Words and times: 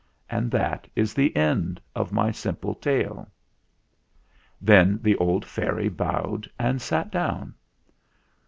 And 0.31 0.49
that 0.49 0.87
is 0.95 1.13
the 1.13 1.35
end 1.35 1.79
of 1.93 2.11
my 2.11 2.31
simple 2.31 2.73
tale." 2.73 3.29
Then 4.59 4.97
the 5.03 5.15
old 5.17 5.45
fairy 5.45 5.89
bowed 5.89 6.49
and 6.57 6.81
sat 6.81 7.11
down. 7.11 7.53